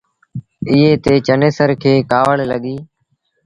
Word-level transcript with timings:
ايئي 0.69 0.91
تي 1.03 1.13
چنيسر 1.27 1.69
کي 1.81 1.93
ڪآوڙ 2.11 2.37
لڳيٚ۔ 2.51 2.81